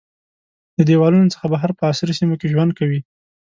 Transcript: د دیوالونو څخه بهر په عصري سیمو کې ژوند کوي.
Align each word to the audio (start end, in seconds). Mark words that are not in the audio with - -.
د 0.77 0.79
دیوالونو 0.89 1.31
څخه 1.33 1.45
بهر 1.53 1.71
په 1.77 1.83
عصري 1.91 2.13
سیمو 2.19 2.39
کې 2.39 2.51
ژوند 2.53 2.71
کوي. 2.79 2.99